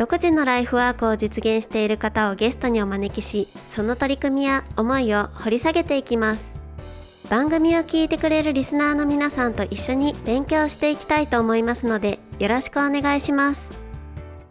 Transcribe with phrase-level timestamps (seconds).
[0.00, 6.56] 独自のライフワークを実現している方をゲストにお招きしその取り組みや思いを掘り下げていきます。
[7.28, 13.68] 番組を聞いてくれるリスナーの皆さんと一緒に勉強していきたいと思いますのでよろしくお願いします。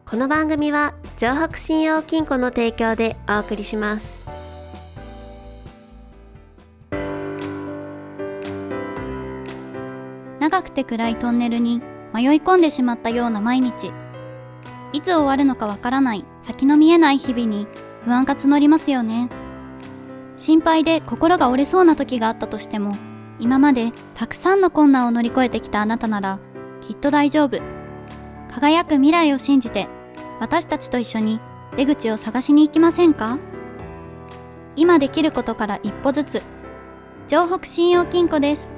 [0.05, 4.19] この番組は城北信用金庫の提供でお送りします。
[10.39, 11.81] 長くて暗いトンネルに
[12.13, 13.91] 迷い込んでしまったような毎日。
[14.91, 17.67] いつ終わるのかわからない先の見えない日々に
[18.05, 19.29] 不安が募りますよね。
[20.35, 22.95] 心配で心が折れそうな時があったとしても
[23.39, 26.39] 今までたくさんの困難を乗り越えてきたあなたなら
[26.81, 27.59] きっと大丈夫。
[28.49, 29.87] 輝く未来を信じて
[30.39, 31.39] 私たちと一緒に
[31.77, 33.37] 出口を探しに行きませんか？
[34.75, 36.41] 今できることから一歩ずつ。
[37.27, 38.73] 城北信用金庫です。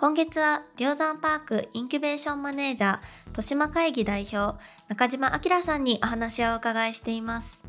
[0.00, 2.98] 今月は梁山パークインキュベーションマネージャー
[3.30, 7.64] 豊島会議代表中島明さんにお話をお伺いしています。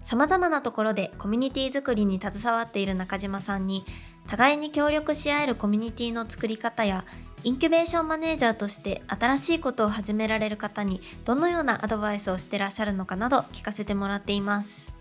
[0.00, 3.84] 様々なところでコミュニティ作りに携わっている中島さんに
[4.26, 7.04] 互いに協力し合えるコミュニティの作り方や
[7.42, 14.93] インキュベーションマネージャーとして新しいことを始められる方にどのようなアドバイスをしてらっしゃるのかなど聞かせてもらっています。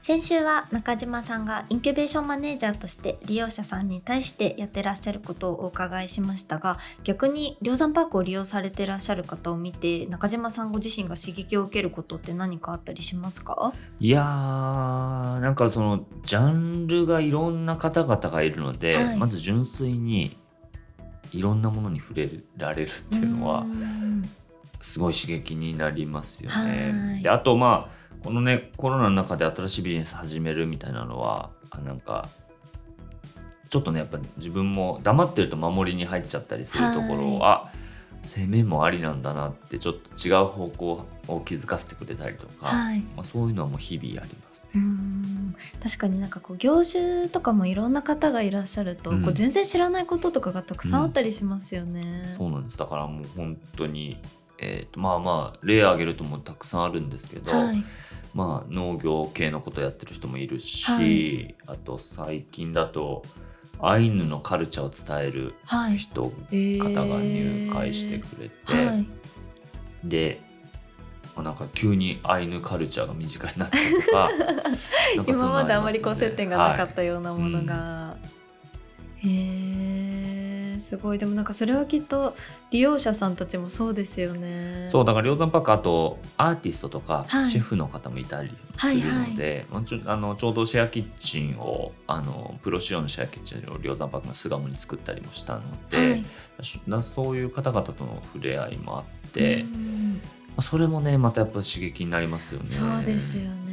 [0.00, 13.74] 先週は中島さんがインキュベーションマネージャーとして利用者さんに対してやってらっしゃることをお伺いしましたが逆に梁山パークを利用されてらっしゃる方を見て中島さんご自身が刺激を受けることって何かあったりしますか？
[14.00, 19.18] いやーなんかそのジャンルがいろんな方々がいるので、はい。
[19.18, 20.34] まず純粋に
[21.32, 24.26] いろんなものに触れられるっていうのはん。
[24.80, 26.66] すごい刺激になりますよはい。
[26.68, 32.28] ねであとまあこのねコロナの中で新しいビジネス始めるみたいなのはあなんか
[33.68, 37.72] ちょっとねやっぱ自分も黙ってると守りに入っちゃったりするところを、あ
[38.22, 43.00] 攻めもありなんだなってちょっと違う方向を気づかせてくれたりとか、はい。
[43.16, 44.64] まあ、そういうのはもう日々あります。
[44.74, 45.56] うん。
[45.82, 49.22] 確かになんかこう業種とかもいろんな方がいらっしゃると、うん。
[49.22, 52.34] こう全然知らないこととかがたくさんあったりしますよね。
[52.36, 52.78] そうなんです。
[52.78, 54.18] だからもう本当に、
[54.60, 57.82] えー、とまあまあ例挙げるともうたくさんあるんですけど、はい、
[58.34, 61.54] まあ、農業系のことやってる人もいるし、はい。
[61.66, 63.24] あと最近だと
[63.80, 69.06] アイヌのカルチャーを伝えるはい、人、えー方が入会してくれて、はい、
[70.04, 70.40] で
[71.34, 74.30] まあなんか急にアイヌカルチャーが身近になったりとか
[75.26, 78.16] 今まであまりこう接点がなかっはいたようなものが、
[79.16, 79.79] へえ
[80.90, 82.34] すごいでもなんかそれはきっと
[82.72, 84.88] 利用者さんたちもそうですよね。
[84.88, 96.24] そうだから梁山パークあとアーティストとかはいシェフの方もいたりするので、まあちょあのちょうどシェアキッチンをあのプロ仕様のシェアキッチンを梁山パークの巣鴨に作ったりもしたので、はい
[96.88, 99.64] だそういう方々との触れ合いもあって、
[100.58, 102.66] それもねまたやっぱ刺激になりますよね。
[102.66, 103.69] そうですよね。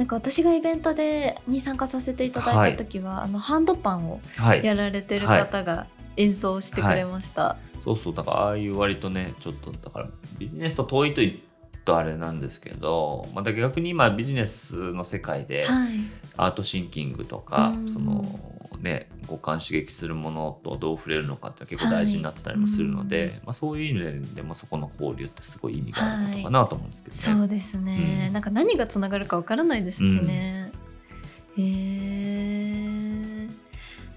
[0.00, 4.64] なんか私がイベントでに参加させていただいた時は、あのハンドパンをはい。
[4.64, 7.58] やられてる方が演奏してくれました。
[7.78, 8.14] そうそう。
[8.14, 11.38] だからああいう割とねちょっとだからビジネスと遠いと言う
[11.84, 15.92] とあれなんですけどまた逆に今ビジネスの世界ではい、
[16.38, 17.86] アートシンキングとか、うん。
[17.86, 18.24] その
[18.78, 23.28] ね五感刺激するものとどう触れるのかって結構大事になってたりもするので、はい。
[23.28, 27.40] まあ、そういう意味でもそこの交流ってすごい意味があることかなと思うんですけどね。
[27.40, 28.32] そうですね、うん。
[28.32, 30.72] なんか何がつながるかわからないですしね。
[31.56, 32.29] へえ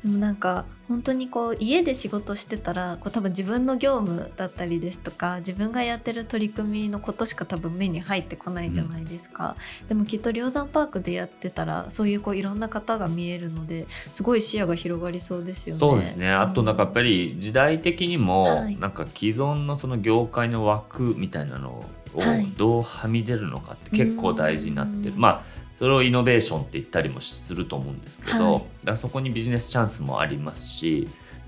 [0.03, 9.55] でもなんか本当にこう家で仕事してたらこう多分自分の業務だったりですとか自分がやってる取り組みのことしか多分目に入ってこないじゃないですか、
[9.87, 15.79] でもきっと梁山パークでやってたらそういうこういろんな方が見えるのですごい視野が広がりそうですよね。
[15.79, 16.31] そうですね。
[16.31, 18.77] あとなんかやっぱり時代的にも、はい。
[18.77, 21.85] なんか既存のその業界の枠みたいなのを
[22.19, 22.53] はい。
[22.57, 25.19] どうはみ出るのかって結構大事になってる、うん。
[25.19, 28.97] まあそれをイノベーションって言ったりもすると思うんですけど、はい。
[28.97, 31.07] そこにビジネスチャンスもありますし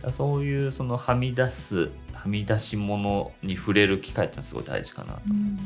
[0.09, 5.61] そういうそのはみ出すはみ出し物に触れる機会ってのはすごい大事かなと思います。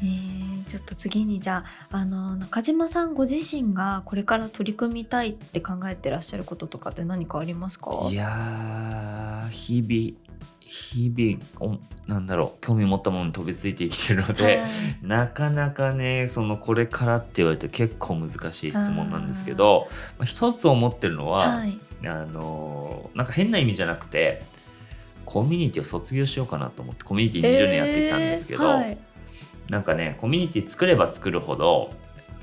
[0.00, 8.06] えー、ちょっと次にじゃああの中島さんご自身がこれから取り組みたいって考えてらっしゃることとかって何かありますか？
[8.08, 10.27] いやー日々
[10.68, 14.68] 日々おなんだろう興味持ったものに飛びついて生きてるので、はい。
[15.02, 19.88] なかなかねそのこれからって言われると結構難しい質問なんですけど
[20.18, 21.78] まあ、一つ思ってるのは、はい。
[22.06, 24.42] あのなんか変な意味じゃなくて
[25.24, 28.98] コミュニティを卒業しようかなと思ってコミュニティ20年やってきたんですけど、えーはい。
[29.70, 31.92] なんかねコミュニティ作れば作るほど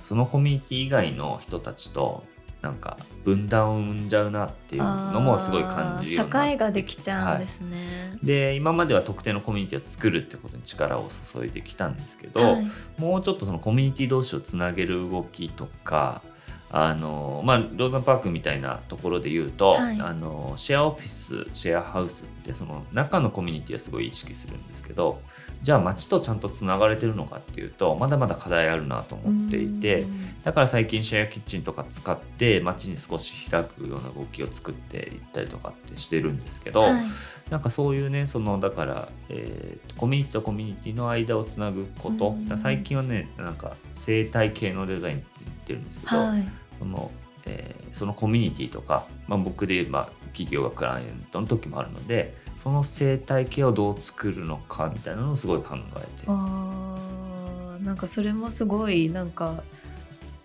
[0.02, 2.24] そのコミュニティ以外の人たちと
[2.66, 7.78] なんか分断を生んじゃうなっていうのもすごい感じるようにな境ができちゃうんですね。
[8.24, 12.68] で今までは特定のコミュニティを作るってことに力を注いできたんですけど、はい。
[12.98, 16.24] もうちょっとそのコミュニティ同士をつなげる動きとか
[16.72, 20.00] あのまあローザンパークみたいなところで言うと、はい。
[20.02, 25.22] あのシェアオフィスシェアハウスってその中のコミュニティはすごい意識するんですけど
[25.66, 30.44] じゃあ街とちゃんとつながれてるのかっていうとまだまだ課題あるなと思っていてうん。
[30.44, 37.06] だから最近シェアキッチンとか使って街に少し開くような動きを作っていったりとかってしてるんですけど、はい。
[37.50, 46.48] なんかそういうねそのだから、えーとコミュニティとコミュニティの間をつなぐこと、最近はねなんか生態系のデザインって言ってるんですけど、はい。
[46.78, 47.10] その
[47.46, 56.62] えーそのコミュニティとか、まあ、僕で言えば企業がクライアントの時もあるのでその生態系をどう作るのかみたいなのをすごい考えてます。
[56.62, 59.64] あーなんかそれもすごいなんか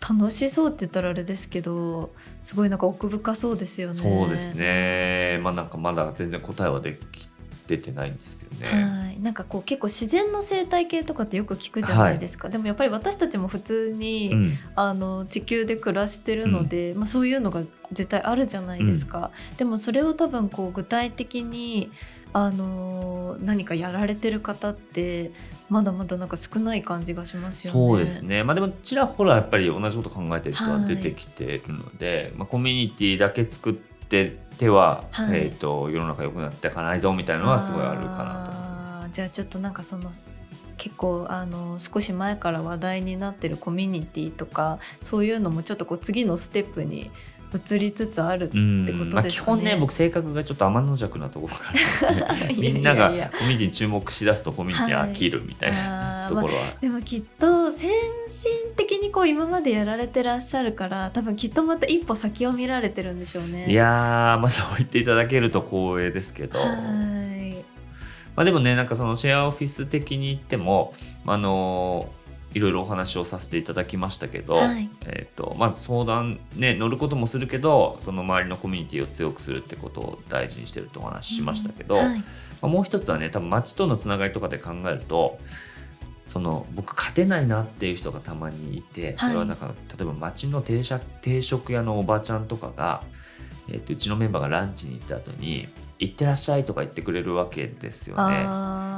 [0.01, 3.95] 楽しそうって言ったらあれですけどすごいなんか奥深そうですよね。
[3.95, 7.30] そうですねまあなんかまだ全然答えはでき
[7.71, 8.67] 出てないんですけどね。
[8.67, 14.53] はい、なんかこう結構自然の生態系とかってよく聞くじゃないですか、でもやっぱり私たちも普通に、うん。
[14.75, 17.63] あの地球で暮らしてるので、まあ、そういうのが
[17.93, 21.91] 絶対あるじゃないですか、でもそれを多分こう具体的に
[22.33, 25.33] あの何かやられてる方って
[25.69, 27.81] まだまだなんか少ない感じがしますよね。
[27.89, 38.79] そうですね、まあ、でもちらほらやっぱり同じこと考えてる人は出てきてるので、まあ、コミュニティだけ作ってては、はいえー、と世の中良くなっていかないぞみたいなのはすごいあるかなと思いますね。
[39.15, 40.13] じゃあちょっとなんかその
[40.77, 47.11] 結構あの少し前から話題になってるコミュニティとかそういうのもちょっとこう次のステップに
[47.55, 48.51] 移りつつある。
[48.53, 51.63] うんってことですかねまあ、基本ね僕性格がちょっ天の弱なところが
[52.29, 57.91] あるので みんながコミュニティに注目しだすとコミュニティ飽きるみたいなあーまあところは、でもきっと先
[58.29, 63.71] 進的にこう今までやられてらっしゃるから多分きっとまた一歩先を見られてるんでしょうね。
[63.71, 66.59] いやーまあそう言っていただけると光栄ですけど。
[66.59, 67.31] はい
[68.37, 70.95] まあ、でもねなんかそのシェアオフィス的に言っても
[71.27, 72.09] あの
[72.53, 74.89] いろいろお話をさせていただきましたけど、はい。
[75.03, 82.19] えーとまず相談ね乗ることもするけどその周りのコミュニティを強くするってことを大事にしてるってお話ししましたけど、はい。
[82.19, 82.25] ま
[82.63, 85.39] あ、もう一つはね多分街とのつながりとかで考えると
[86.27, 93.03] その僕勝てないなっていう人がたまにいてそれはなんか、例えば街の定食定食屋のおばちゃんとかが、
[93.69, 95.69] えーとうちのメンバーがランチに行った後に
[95.99, 98.45] 「行ってらっしゃい」とか言ってくれるわけですよね。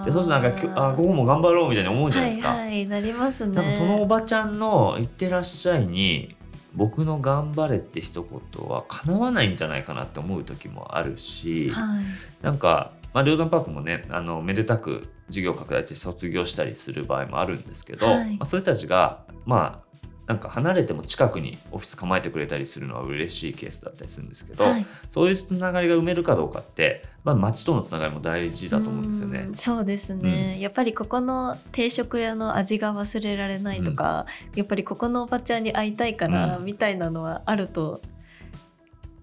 [0.04, 2.48] でそうするとなんかあ午後も頑張ろうみたいに思うじゃないですか。
[2.50, 3.56] はいはいなりますね。
[3.56, 6.36] なんかそのおばちゃんの「行ってらっしゃい」に
[6.74, 12.04] 僕の「頑張れ」って一言は叶わないんじゃないかなって思う時もあるし、はい
[12.42, 19.81] なんか、まあ、梁山パークもねあのめでたく事業拡大して卒業したりする場合もあるんですけど、はいまあ、そういう人たちがまあ
[20.26, 24.86] なんか離れても近くにオフィス構えてくれたりするのは嬉しいケースだったりするんですけど、はい。
[25.08, 29.40] そういうつながりが埋めるかどうかって、まあ、街とのつながりも大事だと思うんですよね。
[29.40, 29.50] う。
[29.50, 36.64] んそうですね、やっぱりここの定食屋の味が忘れられないとか、やっぱりここのおばちゃんに会いたいからうん。
[36.64, 38.00] みたいなのはあると、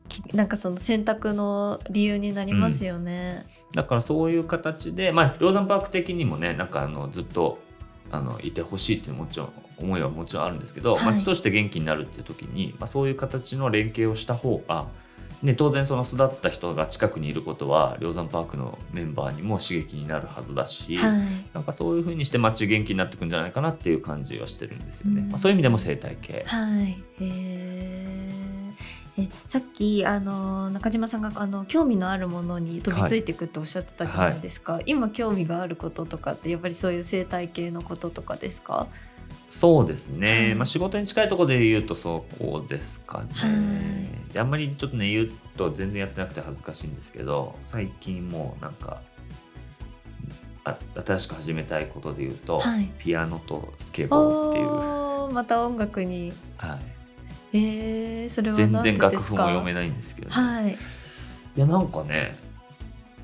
[0.10, 3.46] きなんかその選択の理由になりますよね。
[3.74, 7.60] だからそういう形で、まあ、ローザンパーク的にもねなんかあのずっと
[8.12, 11.06] あのいてほしいっていうもちろん思いはもちろんあるんですけど、はい。
[11.06, 14.88] 街として元気になるっていう時に、まあ、そういう形の連携をした方が、
[15.42, 21.22] ね、当然その巣立った人が近くにいることは鷹山パークのメンバーにも刺激になるはずだし、はい。
[21.54, 25.22] なんかそういう風にして街元気になってくんじゃないかなっていう感じはしてるんですよね。
[25.22, 25.30] うん。
[25.30, 26.44] まあ、そういう意味でも生態系。
[26.46, 27.02] はい、
[29.48, 38.88] さっきあの中島さんがあの興味のあるものに飛びついていくとおっしゃってたじゃないですか、今興味があることとかってやっぱりそういう生態系のこととかですか？
[39.48, 40.56] そうですね、はい。
[40.56, 43.48] まあ、仕事に近いところで言うとそこですかね、は
[44.30, 44.34] い。
[44.34, 49.02] であんまりちょっとね言うと全然やってなくて恥ずかしいんですけど最近もうなんか
[50.64, 52.92] あ新しく始めたいことで言うと、はい。
[53.00, 56.34] ピアノとスケボーっていう、おーまた音楽に。
[56.58, 56.78] は
[57.52, 60.34] い、えー、それは全何で然楽ですか譜も読めないんですけど、ね。
[60.34, 60.72] はい。
[60.72, 62.36] いやなんかね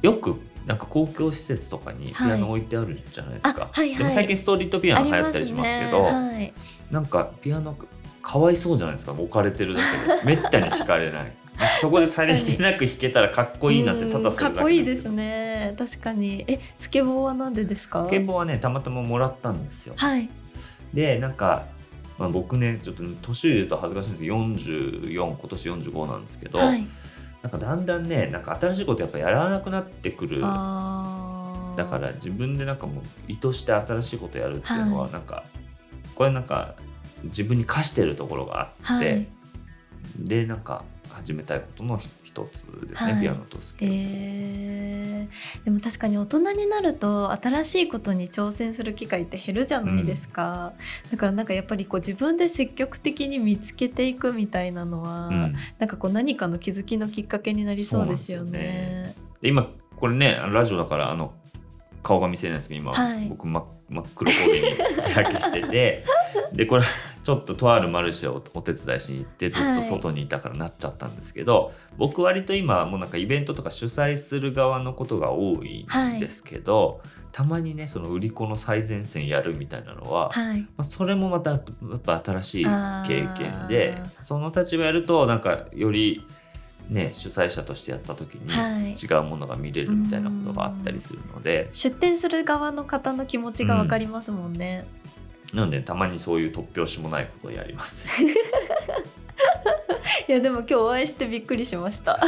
[0.02, 3.98] よくなんか公共施設とかにピアノ置いてあるじゃないですか、あはいはい。
[3.98, 6.54] でも最近ストリートピアノ流行ったりしますけどはい、
[6.90, 7.78] なんかピアノ
[8.22, 9.12] かわいそうじゃないですか。
[9.12, 9.82] 置かれてるだ
[10.24, 10.36] けで。
[10.36, 11.34] めったに弾かれない。
[11.80, 15.76] そこでさりげなく弾けたらかっこいいなってただそれだけうんかっこいいですね。
[15.78, 16.44] 確かに。
[16.48, 18.04] えスケボーはなんでですか？
[18.06, 19.94] スケボーはねたまたまもらったんですよ。
[19.96, 20.30] はい。
[20.94, 21.66] でなんか、
[22.18, 26.88] まあ、僕ねちょっと年言うと恥ずかしいんですけど44今年45なんですけど、はい
[27.46, 30.42] なんかだんだんねなんか新しいことやっぱやらなくなってくる。
[30.42, 35.12] だから自分でなんかもう意図して新しいことやるっていうのははい。
[35.12, 35.44] なんか、
[36.16, 36.74] これなんか
[37.26, 39.28] 自分に課してるところがあって、はい。
[40.18, 43.22] でなんか始めたいことのひ一つですね、はい。
[43.22, 43.96] ピアノとスケボー。
[43.98, 50.74] えー、でも確かに大人になると新しいことに挑戦する機会って減るじゃないですか、
[51.12, 55.56] だからなんかやっぱりこう自分で積極的に見つけていくみたいなのは、うん。
[55.80, 59.16] なんかこう何かの気づきのきっかけになりそうですよそうなんですね。
[59.42, 61.34] で今これねラジオだからあの
[62.04, 63.28] 顔が見せれないですけど今、はい。
[63.30, 64.80] 僕真っ真っ黒焦げに日
[65.16, 66.06] 焼けしてて
[66.54, 66.84] でこれ
[67.26, 77.02] ちょっととあるマルシェをお手伝いしに行ってずっと外にいたからなっちゃったんですけど、僕割と今もうなんかイベントとか主催する側のことが多いんですけど、
[77.32, 86.24] たまにねその売り子の最前線やるみたいなのは、はい、まあ、それもまたやっぱ新しい経験でその立場やるとなんかより
[86.90, 88.94] ね主催者としてやった時にはい。
[88.94, 94.86] 違うものが見れるみたいなことがあったりするので、出店する側の方の気持ちがわかりますもんね。
[95.56, 98.06] なのでたまにそういう突拍子もないことをやります。
[100.28, 102.20] いやでも今日お会いしてびっくりしました。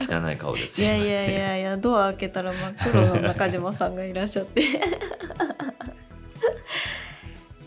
[0.00, 4.62] 汚い顔ですいやいやいやいやドア開けたら真っ黒の中島さんがいらっしゃって。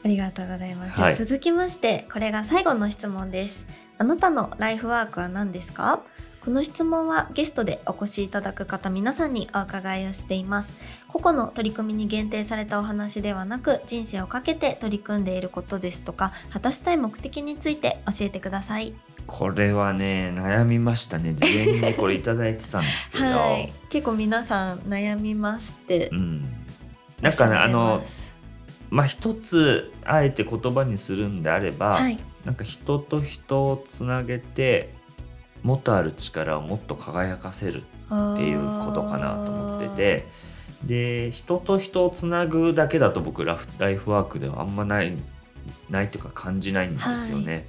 [0.02, 1.16] ありがとうございます、はい。
[1.16, 3.66] 続きましてこれが最後の質問です。
[3.98, 6.02] あなたのライフワークは何ですか？
[6.44, 10.76] この質問はゲストでお越しいただく方皆さんにお伺いをしています。
[11.10, 18.94] 個々の取り組みに限定されたお話ではなく人生をかけて取り組んでいることですとか果たしたい目的について教えてください。
[19.28, 21.34] これはね悩みましたね。
[21.34, 21.46] 事
[21.82, 23.74] 前にこれいただいてたんですけど、 はい。
[23.90, 26.42] 結構皆さん悩みますってうん、
[27.22, 28.02] なんかねあの
[28.90, 32.18] まあ一つあえて言葉にするんであれば、はい。
[32.46, 34.98] なんか人と人をつなげて
[35.64, 40.28] もっとある力をもっと輝かせるっていうことかなと思ってて
[40.86, 45.18] で人と人をつなぐだけだと僕ライフワークではあんまない
[45.90, 47.68] ないというか感じないんですよね。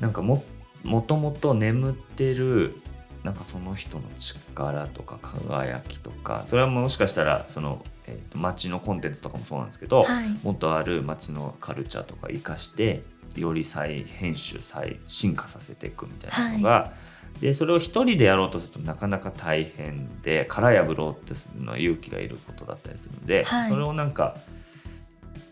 [0.00, 0.44] なんかも
[0.84, 2.80] もともと眠ってる
[3.24, 10.28] なんかその人の力とか輝きとかそれはもしかしたらその、えーと街のコンテンツとかもそうなんですけど、はい。
[10.44, 13.02] もっとある街のカルチャーとか生かして
[13.34, 16.92] より再編集再進化させていくみたいなのが、
[17.40, 23.70] でそれを一人でやろうとするとなかなか大変で殻破ろうってするのは勇気がいることだったりするので、はい。
[23.70, 24.36] それをなんか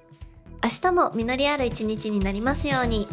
[0.62, 3.06] 明日も実りある一日になりますように。